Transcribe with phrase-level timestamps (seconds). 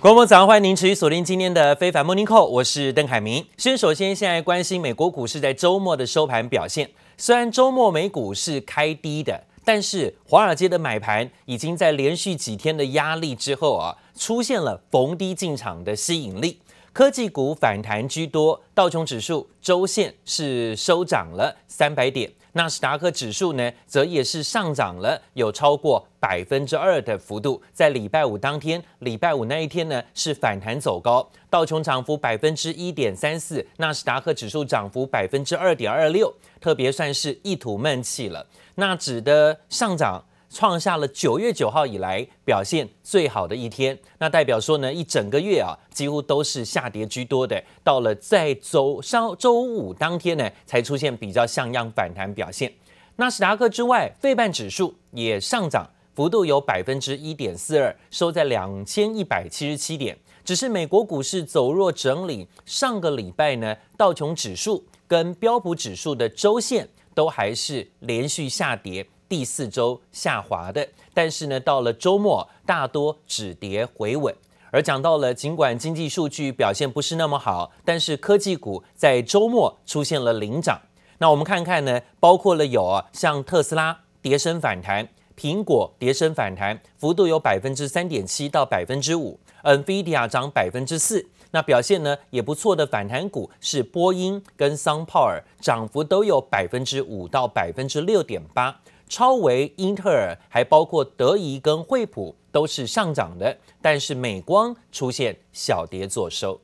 [0.00, 3.44] 观众早上，欢迎您持续锁定今天的非凡 Morning Call，我是邓凯明。
[3.58, 6.88] 先首先，现在关心美国股市在周末的收盘表现。
[7.18, 16.56] 虽然周末美股是开低的，但是华尔街的买盘已经在连续几天的压力之后啊，出现了逢低进场的吸引力。
[16.92, 27.62] 科技股反弹居多，道琼指数周线是收涨了三百点，纳斯达克指数呢则也是上涨了有超过百分之二的幅度。
[27.72, 38.44] 在礼拜五当天，礼拜五那一天呢是反弹走高，道琼涨幅百分之一点三四，纳斯达克指数涨幅百分之二点二六，特别算是一吐闷气了。
[38.74, 40.24] 纳指的上涨。
[40.52, 47.62] 创下了九月九号以来表现最好的一天，那代表说呢，一整个月啊，几乎都是下跌居多的。
[47.84, 52.70] 到了在周上周五当天呢，才出现比较像样反弹表现。
[53.16, 60.18] 纳斯达克之外，费半指数也上涨，幅度有百分之一点四二，收在两千一百七十七点。
[60.42, 69.06] 只是美国股市走弱整理，上个礼拜呢，道琼指数跟标普指数的周线都还是连续下跌。
[69.30, 74.34] 第四周下滑的，但是呢，到了周末大多止跌回稳。
[74.72, 80.80] 而讲到了，尽管经济数据表现不是那么好，但是科技股在周末出现了领涨。
[81.18, 91.28] 那我们看看呢，包括了有啊，像特斯拉跌升反弹，苹果跌升反弹，幅度有百分之三点七到百分之五，NVIDIA 涨百分之四。
[91.52, 98.80] 那表现呢也不错的反弹股是波音跟桑炮尔涨幅都有百分之五到百分之六点八。
[99.10, 106.60] 超微、英特尔，还包括德仪跟惠普都是上涨的，但是美光出现小跌作收。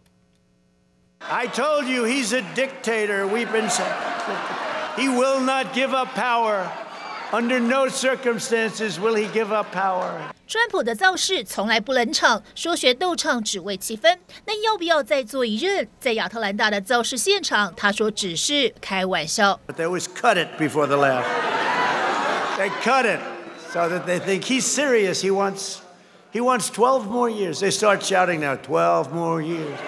[1.19, 3.27] I told you he's a dictator.
[3.27, 3.91] We've been saying
[4.97, 6.69] he will not give up power.
[7.33, 10.13] Under no circumstances will he give up power.
[10.47, 14.19] 川普的造势从来不冷场，说学逗唱只为气氛。
[14.45, 15.89] 那要不要再做一任？
[15.99, 19.59] 在亚特兰大的造势现场，他说只是开玩笑。
[19.67, 21.25] But they always cut it before the laugh.
[22.57, 23.21] They cut it
[23.71, 25.21] so that they think he's serious.
[25.21, 25.83] He wants,
[26.33, 27.61] he wants 12 more years.
[27.61, 29.79] They start shouting now, 12 more years.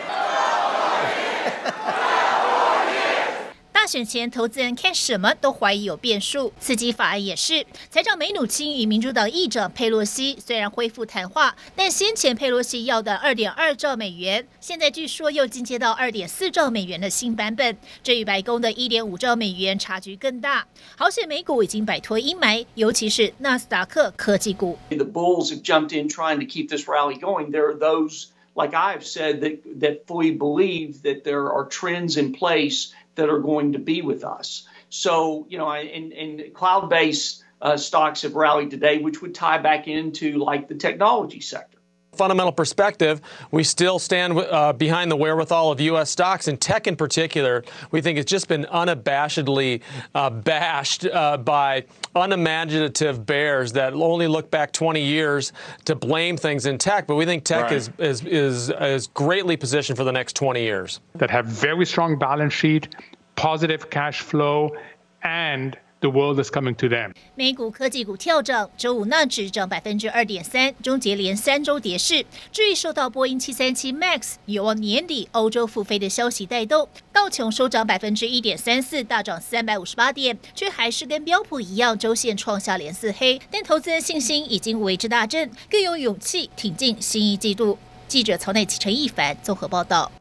[3.89, 7.65] 选前，投资人看什么都怀疑有变数，刺激法案也是。
[7.89, 20.67] 财长梅努钦与民主党议长佩洛西虽然恢复谈话，但先前佩洛西要的二点二兆美元，现在据说又进阶到二点四兆美元的新版本，这与白宫的一点五兆美元差距更大。
[20.99, 24.79] 好险美股已经摆脱阴霾，尤其是纳斯达克科技股。
[24.91, 27.51] The bulls have jumped in trying to keep this rally going.
[27.51, 28.27] There are those,
[28.59, 32.93] like I've said, that that fully believe that there are trends in place.
[33.19, 34.67] that are going to be with us.
[34.91, 39.89] So, you know, and, and cloud-based uh, stocks have rallied today, which would tie back
[39.89, 41.78] into like the technology sector.
[42.13, 43.21] Fundamental perspective,
[43.51, 46.11] we still stand uh, behind the wherewithal of U.S.
[46.11, 47.63] stocks and tech in particular.
[47.91, 49.83] We think it's just been unabashedly
[50.15, 51.85] uh, bashed uh, by
[52.17, 55.53] unimaginative bears that only look back 20 years
[55.85, 57.07] to blame things in tech.
[57.07, 57.73] But we think tech right.
[57.73, 61.01] is, is, is, is greatly positioned for the next 20 years.
[61.15, 62.97] That have very strong balance sheet,
[63.37, 64.75] positive cash flow,
[65.23, 67.13] and The world is coming to them.
[67.35, 72.25] 美股科技股跳涨，周五纳指涨百分之二点三，终结连三周跌势。
[72.53, 83.41] 至于受到波音七三七 MAX 有望年底欧洲复飞的消息带动，道琼收涨百分之一点三四，大涨三百五十八点，却还是跟标普一样周线创下连四黑。
[83.51, 87.77] 但投资人信心已经为之大振，更有勇气挺进新一季度。
[88.07, 90.13] 记者曹乃琪、陈一凡综合报道。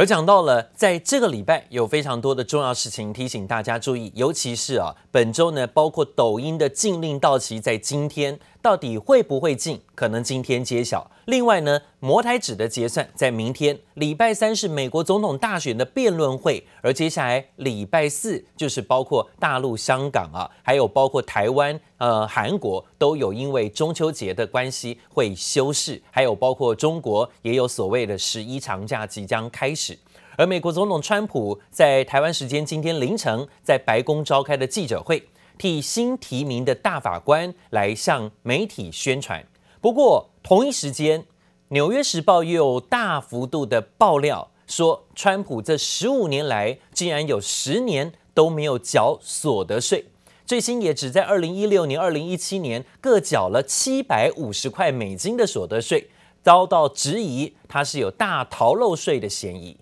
[0.00, 8.40] 而讲到了，在这个礼拜有非常多的重要事情提醒大家注意，尤其是啊，本周呢，包括抖音的禁令到期在今天。
[8.62, 9.80] 到底会不会进？
[9.94, 11.10] 可能今天揭晓。
[11.26, 29.96] 另外呢，摩台指的结算在明天，礼拜三是美国总统大选的辩论会，而接下来礼拜四就是包括大陆、香港啊，还有包括台湾、呃韩国都有因为中秋节的关系会休市，还有包括中国也有所谓的十一长假即将开始。
[30.36, 35.22] 而美国总统川普在台湾时间今天凌晨在白宫召开的记者会。
[35.60, 39.46] 替新提名的大法官来向媒体宣传。
[39.82, 41.20] 不过，同一时间，
[41.68, 50.06] 《纽约时报》又有大幅度的爆料，说川普这十五年来竟然有十年都没有缴所得税。
[50.46, 56.08] 最新也只在二零一六年、二零一七年各缴了七百五十块美金的所得税，
[56.42, 59.76] 遭到质疑他是有大逃漏税的嫌疑。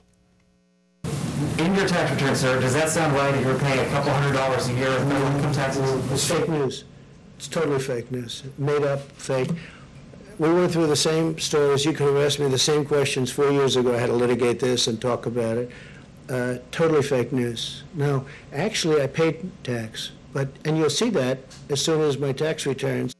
[1.58, 3.32] In your tax return, sir, does that sound right?
[3.32, 6.12] that You're paying a couple hundred dollars a year of no income taxes?
[6.12, 6.84] It's fake news.
[7.36, 8.44] It's totally fake news.
[8.58, 9.50] Made up, fake.
[10.38, 11.84] we went through the same stories.
[11.84, 13.92] You could have asked me the same questions four years ago.
[13.92, 15.70] I had to litigate this and talk about it.
[16.30, 17.82] Uh, totally fake news.
[17.94, 21.38] No, actually, I paid tax, but and you'll see that
[21.70, 23.14] as soon as my tax returns.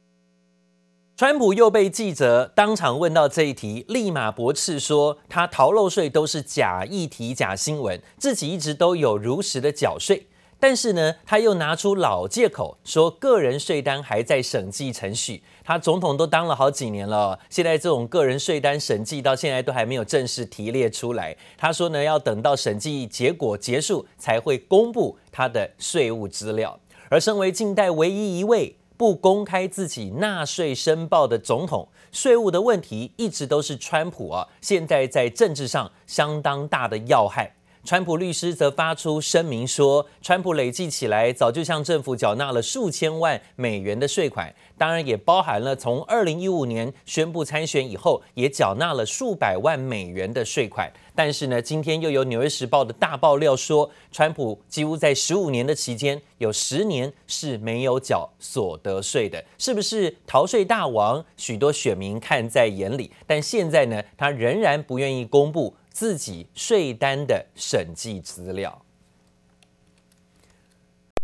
[1.19, 10.27] 川普又被记者当场问到这一题，立马驳斥说他逃漏税都是假议题、假新闻，自己一直都有如实的缴税。
[10.61, 15.43] 但是呢，他又拿出老借口说个人税单还在审计程序。
[15.65, 21.35] 他总统都当了好几年了，现在这种个人税单审计到现在都还没有正式提列出来。
[21.57, 26.79] 他说呢，要等到审计结果结束才会公布他的税务资料。
[27.09, 37.55] 而身为近代唯一一位不公开自己纳税申报的总统，税务的问题一直都是川普啊，现在在政治上相当大的要害。
[37.89, 50.93] 川普律师则发出声明说，川普累计起来早就向政府缴纳了数千万美元的税款，当然也包含了从二零一五年宣布参选以后也缴纳了数百万美元的税款。
[51.15, 61.25] 但是呢，今天又有《纽约时报》的大爆料说，川普几乎在十五年的期间有十年是没有缴所得税的，是不是逃税大王？
[61.37, 65.73] 许多选民看在眼里，但现在呢，他仍然不愿意公布。
[65.99, 68.81] 自己税单的审计资料。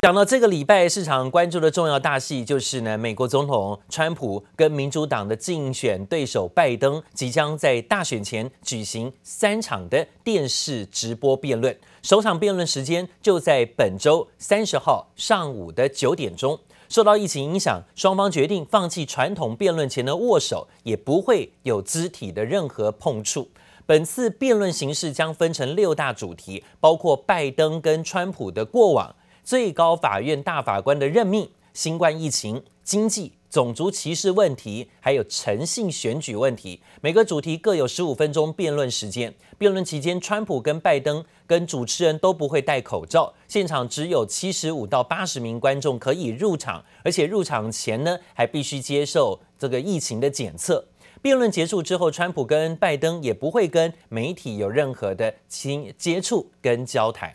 [0.02, 11.74] 讲到这个礼拜市场关注的重要大戏，就是呢，美国总统川普跟民主党的竞选对手拜登即将在大选前举行三场的电视直播辩论。
[12.02, 16.60] 首场辩论时间就在本周三十号上午的九点钟。
[16.90, 23.50] 受到疫情影响，双方决定放弃传统辩论前的握手，也不会有肢体的任何碰触。
[23.88, 36.82] 本次辩论形式将分成六大主题，包括拜登跟川普的过往、最高法院大法官的任命、新冠疫情、经济、种族歧视问题，还有诚信选举问题。
[37.00, 39.32] 每个主题各有十五分钟辩论时间。
[39.60, 50.84] 辩论期间，川普跟拜登跟主持人都不会戴口罩，现场只有七十五到八十名观众可以入场，而且入场前呢还必须接受这个疫情的检测。
[51.26, 57.34] 辩论结束之后，川普跟拜登也不会跟媒体有任何的亲接触跟交谈。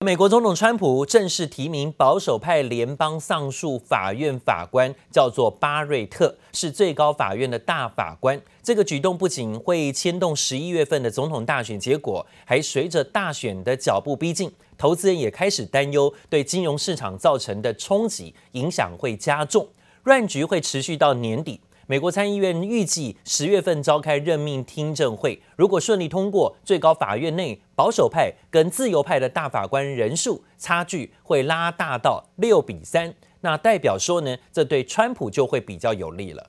[0.00, 8.38] 美国总统川普正式提名保守派联邦上诉法院法官，叫做巴瑞特，是最高法院的大法官。
[8.62, 19.66] 这个举动不仅会牵动十一月份的总统大选结果，还随着大选的脚步逼近，投资人也开始担忧对金融市场造成的冲击影响会加重。
[20.04, 21.60] 乱局会持续到年底。
[21.86, 33.14] 美国参议院预计十月份召开任命听证会，如果顺利通过，最高法院内保守派跟自由派的大法官人数差距会拉大到六比三。
[33.42, 36.48] 那代表说呢，这对川普就会比较有利了。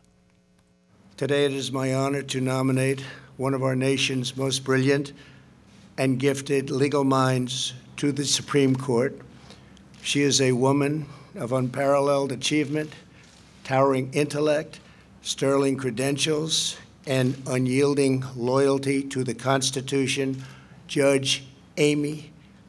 [1.17, 2.99] Today it is my honor to nominate
[3.37, 5.11] one of our nation's most brilliant
[5.97, 9.13] and gifted legal minds to the Supreme Court.
[10.01, 11.05] She is a woman
[11.37, 12.89] of unparalleled achievement.
[13.67, 14.79] Towering intellect,
[15.23, 16.75] sterling credentials,
[17.07, 20.43] and unyielding loyalty to the Constitution,
[20.87, 21.41] Judge
[21.75, 22.25] Amy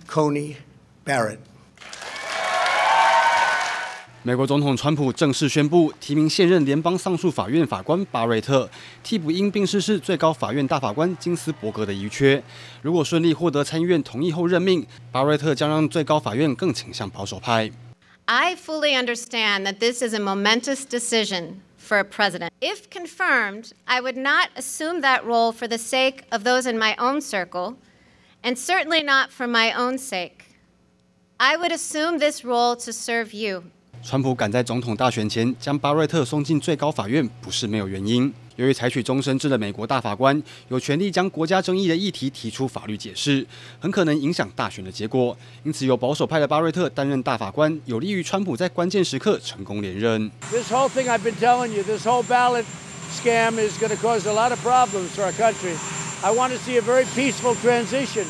[0.08, 0.56] Coney
[1.04, 1.37] Barrett。
[4.22, 8.69] 美国总统川普正式宣布提名现任联邦上诉法院法官巴瑞特，
[9.02, 12.43] 替补因病逝世最高法院大法官金斯伯格的遗缺。
[12.81, 17.70] 如果顺利获得参议院同意后任命，巴瑞特将让最高法院更倾向保守派。
[18.28, 22.51] I fully understand that this is a momentous decision for a president.
[22.61, 26.95] If confirmed, I would not assume that role for the sake of those in my
[26.97, 27.75] own circle,
[28.44, 30.45] and certainly not for my own sake.
[31.40, 33.63] I would assume this role to serve you.
[34.04, 38.33] 川普赶在总统大选前将巴瑞特送进最高法院，不是没有原因。
[38.56, 43.46] 由于采取终身制的美国大法官有权利将国家争议的议题提出法律解释，
[43.79, 45.36] 很可能影响大选的结果。
[45.63, 50.31] 因此，由保守派的巴瑞特担任大法官，有利于川普在关键时刻成功连任。
[50.51, 52.65] This whole thing I've been telling you, this whole ballot
[53.13, 55.77] scam is going to cause a lot of problems for our country.
[56.22, 58.25] I want to see a very peaceful transition,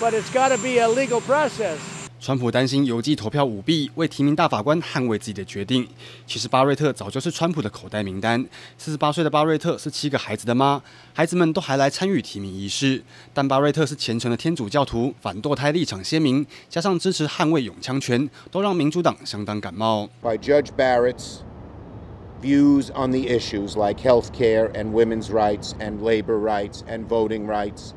[0.00, 1.78] but it's got to be a legal process.
[2.24, 5.86] 川普担心邮寄投票舞弊，为提名大法官捍卫自己的决定。
[6.26, 8.42] 其实巴瑞特早就是川普的口袋名单。
[8.78, 10.80] 四十八岁的巴瑞特是七个孩子的妈，
[11.12, 13.02] 孩子们都还来参与提名仪式。
[13.34, 20.08] 但巴瑞特是虔诚的天主教徒，反堕胎立场鲜明，加上支持捍卫永枪权，都让民主党相当感冒。
[20.22, 21.40] By Judge Barrett's
[22.40, 27.44] views on the issues like health care and women's rights and labor rights and voting
[27.44, 27.90] rights,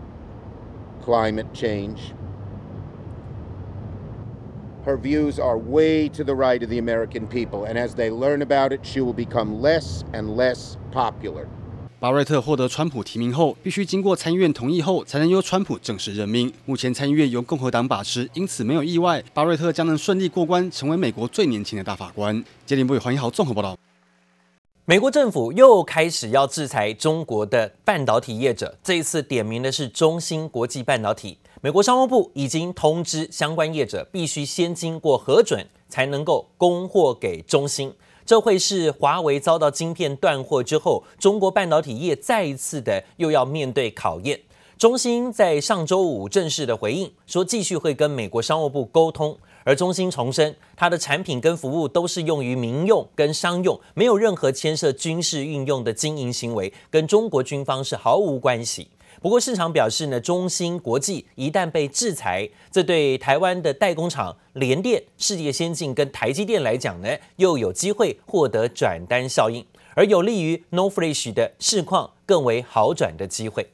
[1.06, 2.12] climate change.
[4.88, 8.42] Her views are way to the right of the American people, and as they learn
[8.42, 11.46] about it, she will become less and less popular.
[12.00, 16.54] 巴瑞特获得川普提名后，必须经过参议院同意后，才能由川普正式任命。
[16.66, 22.42] 目前参议院由共和党把持，因此没有意外，巴瑞特将能顺利过关，成为美国最年轻的大法官。
[22.66, 23.76] 杰林部与黄一豪综合报道。
[24.86, 31.40] 美国政府又开始要制裁中国的半导体业者，这一次点名的是中芯国际半导体。
[31.60, 37.92] 美国商务部已经通知相关业者，必须先经过核准，才能够供货给中兴。
[38.24, 44.40] 这会是华为遭到晶片断货之后，中国半导体业再一次的又要面对考验。
[44.78, 49.36] 中兴在上周五正式的回应说，继续会跟美国商务部沟通。
[49.64, 58.88] 而中兴重申，它的产品跟服务都是用于民用跟商用，没有任何牵涉军事运用的经营行为，跟中国军方是毫无关系。
[59.22, 73.68] 不过市场表示呢，中芯国际一旦被制裁，这对台湾的代工厂联电、世界先进跟台积电来讲呢，又有机会获得转单效应，而有利于 No Fresh 的市况更为好转的机会。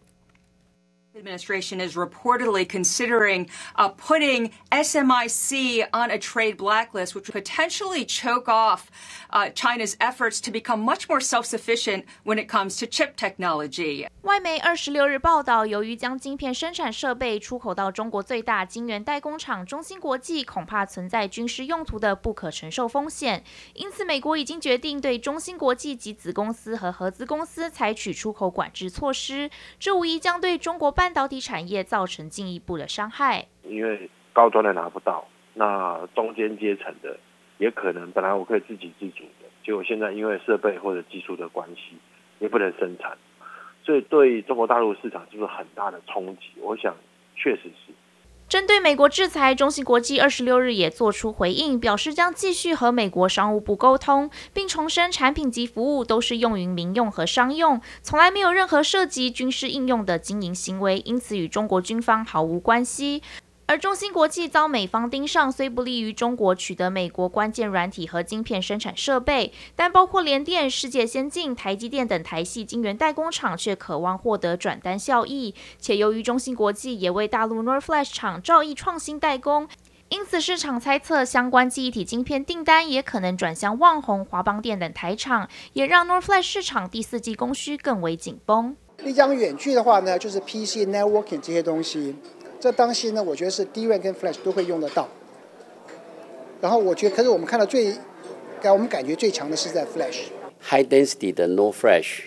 [1.15, 8.49] Administration is reportedly considering uh, putting SMIC on a trade blacklist, which would potentially choke
[8.49, 8.89] off
[9.29, 14.07] uh, China's efforts to become much more self-sufficient when it comes to chip technology.
[14.23, 23.43] 外媒二十六日报道，由于将晶片生产设备出口到中国最大晶圆代工厂中芯国际，恐怕存在军事用途的不可承受风险，
[23.75, 37.19] 因此美国已经决定对中芯国际及子公司和合资公司采取出口管制措施，这无疑将对中国半半导体产业造成进一步的伤害，因为高端的拿不到，那中间阶层的
[37.57, 41.97] 也可能本来我可以自给自足的，结果现在因为设备或者技术的关系，
[42.39, 43.17] 也不能生产，
[43.83, 46.43] 所以对中国大陆市场是不是很大的冲击？
[46.61, 46.95] 我想
[47.35, 47.91] 确实是。
[48.53, 63.23] 针对美国制裁，中芯国际二十六日也做出回应，表示将继续和美国商务部沟通，并重申产品及服务都是用于民用和商用，从来没有任何涉及军事应用的经营行为，因此与中国军方毫无关系。
[63.73, 75.55] 而中芯国际遭美方盯上，虽不利于中国取得美国关键软体和晶片生产设备，但包括联电、世界先进、台积电等台系晶圆代工厂却渴望获得转单效益。
[75.79, 79.67] 且由于中芯国际也为大陆 NOR Flash 厂兆易创新代工，
[80.09, 88.77] 因此市场猜测相关记忆体晶片订单也可能转向旺宏、华邦电等台厂，也让 NOR Flash 市场第四季供需更为紧绷。
[89.03, 92.15] 你讲远距的话呢，就是 PC networking 这些东西。
[92.63, 95.09] 这东西呢，我觉得是 DRAM 跟 Flash 都会用得到。
[96.61, 97.93] 然后我觉得，可是我们看到最，
[98.61, 100.27] 给我们感觉最强的是在 Flash。
[100.69, 102.21] High density 的 No Flash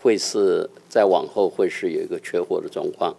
[0.00, 3.16] 会是在往后会是有一个缺货的状况。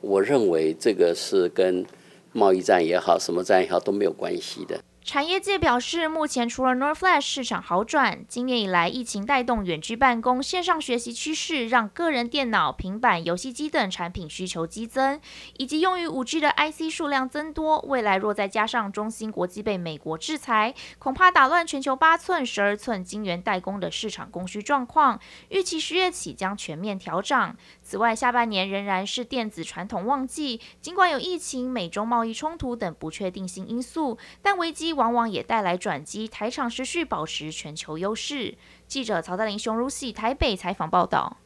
[0.00, 1.86] 我认为这个是跟
[2.32, 4.80] 贸易战也好，什么战也好都没有关系的。
[5.06, 15.20] 产业界表示，目前除了 NOR Flash 市场好转，今年以来疫情带动远距办公、线上学习趋势，让个人电脑、平板、游戏机等产品需求激增，
[15.58, 17.78] 以及用于 5G 的 IC 数量增多。
[17.82, 25.20] 未来若再加上中芯国际被美国制裁，恐怕打乱全球八寸、十二寸晶圆代工的市场供需状况，
[25.50, 27.56] 预期十月起将全面调涨。
[27.88, 36.26] 此外，下半年仍然是电子传统旺季，尽管有疫情、美中贸易冲突等不确定性因素，但危机往往也带来转机。
[36.26, 38.58] 台厂持续保持全球优势。
[38.88, 41.36] 记者曹德林、熊如喜台北采访报道。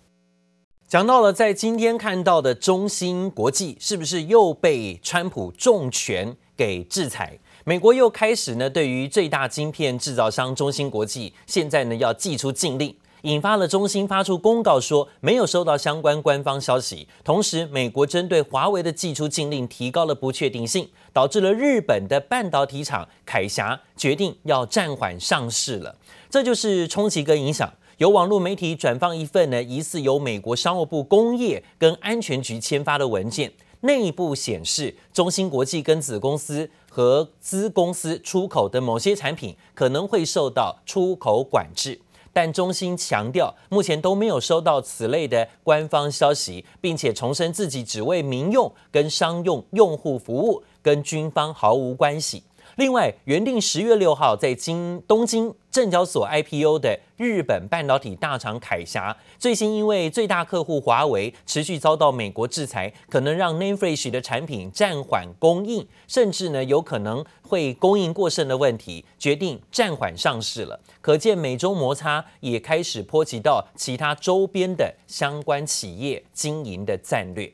[0.89, 7.39] 讲到了在今天看到的中芯国际，是不是又被川普重拳给制裁？
[7.67, 12.97] 美国又开始呢，对于最大晶片制造商中芯国际，现在呢要祭出禁令。
[13.23, 25.95] 引发了中芯发出公告说没有收到相关官方消息，同时美国针对华为的寄出禁令提高了不确定性，导致了日本的半导体厂凯霞决定要暂缓上市了。
[26.31, 27.71] 这就是冲击跟影响。
[27.99, 42.01] 有网络媒体转放一份呢疑似由美国商务部工业跟安全局签发的文件，内部显示中芯国际跟子公司和资公司出口的某些产品可能会受到出口管制。
[42.33, 52.43] 但中心强调，目前都没有收到此类的官方消息，并且重申自己只为民用跟商用用户服务，跟军方毫无关系。
[52.77, 70.81] 另外，原定十月六号在京东京证交所 IPO 的日本半导体大厂凯霞，最新因为最大客户华为持续遭到美国制裁，可能让 NAND Flash 的产品暂缓供应，甚至呢有可能会供应过剩的问题，决定暂缓上市了。
[71.01, 77.53] 可见美中摩擦也开始波及到其他周边的相关企业经营的战略。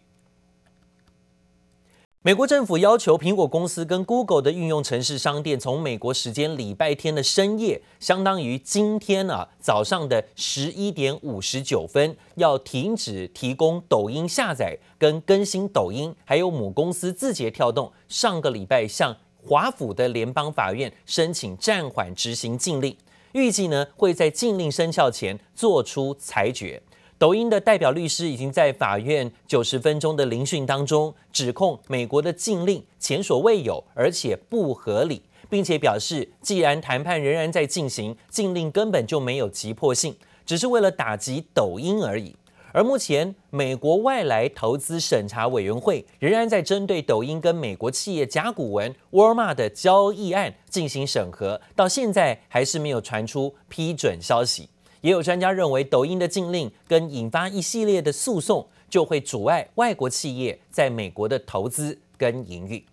[2.26, 22.96] 美国政府要求苹果公司跟 Google 的应用程式商店，从美国时间礼拜天的深夜，相当于今天啊早上的十一点五十九分，要停止提供抖音下载跟更新抖音，还有母公司字节跳动上个礼拜向华府的联邦法院申请暂缓执行禁令，
[23.34, 26.82] 预计呢会在禁令生效前做出裁决。
[27.18, 42.36] 抖音的代表律师已经在法院九十分钟的聆讯当中指控美国的禁令前所未有，而且不合理，并且表示，既然谈判仍然在进行，禁令根本就没有急迫性，只是为了打击抖音而已。
[42.72, 54.68] 而目前，美国外来投资审查委员会仍然在针对抖音跟美国企业甲骨文、沃尔玛的交易案进行审核，到现在还是没有传出批准消息。
[55.06, 62.84] 也有专家认为，抖音的禁令跟引发一系列的诉讼，就会阻碍外国企业在美国的投资跟营运。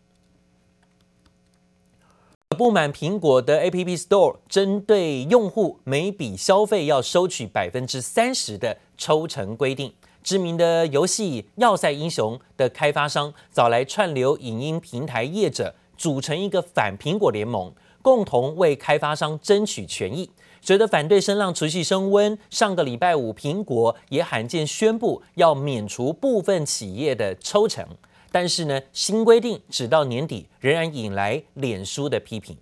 [2.49, 9.91] 不满苹果的 App Store 针对用户每笔消费要收取百分之三十的抽成规定，
[10.21, 20.29] 知名的游戏《要塞英雄》的开发商找来串流影音平台业者，组成一个反苹果联盟，共同为开发商争取权益。
[20.65, 27.85] 随着反对声浪持续升温，上个礼拜五，苹果也罕见宣布要免除部分企业的抽成。
[28.31, 32.55] 但是呢，新规定直到年底仍然引来脸书的批评。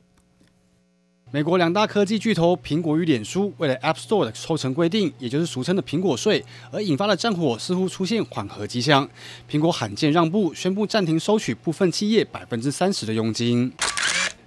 [1.30, 9.08] 美国两大科技巨头苹果与脸书为了 App Store 的抽成规定，也就是俗称的苹果税，而引发的战火似乎出现缓和迹象。
[9.48, 13.72] 苹果罕见让步，宣布暂停收取部分企业百分之三十的佣金。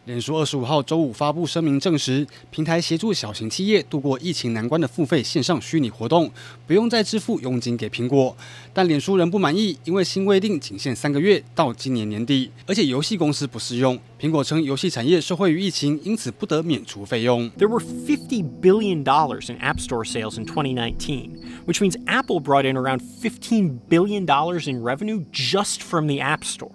[0.06, 6.30] 脸书二十五号周五发布声明，证实平台协助小型企业度过疫情难关的付费线上虚拟活动，
[6.66, 8.36] 不用再支付佣金给苹果。
[8.74, 13.98] 但脸书仍不满意，因为新规定仅限三个月，到今年年底，而且游戏公司不适用。
[14.20, 17.50] 苹果称游戏产业受惠于疫情，因此不得免除费用。
[17.52, 21.30] There were fifty billion dollars in App Store sales in 2019,
[21.64, 26.44] which means Apple brought in around fifteen billion dollars in revenue just from the App
[26.44, 26.72] Store.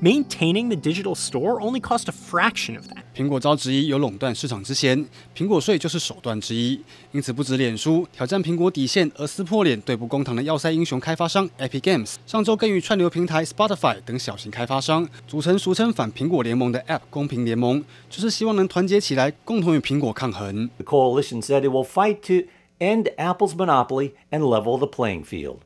[0.00, 3.02] Maintaining the digital store only cost a fraction of that.
[3.14, 6.80] 苹果遭质疑有垄断市场之嫌，苹果税就是手段之一。
[7.12, 20.70] 因此，不止脸书挑战苹果底线而撕破脸对簿公堂的要塞英雄开发商 Epic Games，上周更与串流平台 Spotify 等小型开发商组成俗称反苹果联盟的 App 公平联盟，就是希望能团结起来，共同与苹果抗衡。
[20.78, 25.58] The coalition said it will fight to end Apple's monopoly and level the playing field.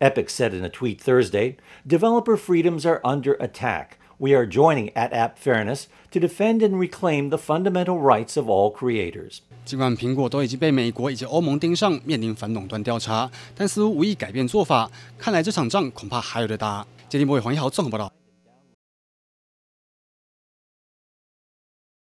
[0.00, 3.98] Epic said in a tweet Thursday, developer freedoms are under attack.
[4.18, 8.72] We are joining at App Fairness to defend and reclaim the fundamental rights of all
[8.72, 9.40] creators.
[9.64, 14.90] 尽管苹果都已经被美国以及欧盟盯上，面临反垄断调查，但似乎无意改变做法。
[15.18, 16.86] 看来这场仗恐怕还有得打。
[17.08, 18.10] 杰尼博伟、黄一豪综合报道。